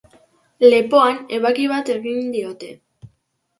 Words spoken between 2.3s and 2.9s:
diote.